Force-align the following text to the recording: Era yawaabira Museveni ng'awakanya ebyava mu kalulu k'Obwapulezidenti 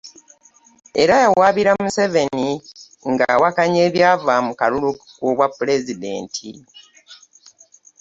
Era 1.01 1.15
yawaabira 1.23 1.71
Museveni 1.83 2.51
ng'awakanya 3.11 3.79
ebyava 3.87 4.33
mu 4.47 4.53
kalulu 4.59 4.89
k'Obwapulezidenti 4.97 6.49